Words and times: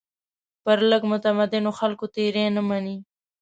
پر 0.63 0.77
لږ 0.89 1.01
متمدنو 1.11 1.71
خلکو 1.79 2.05
تېري 2.15 2.43
نه 2.55 2.61
مني. 2.67 2.97